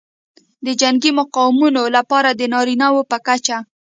[0.65, 3.57] د جنګي مقامونو لپاره د نارینه وو په کچه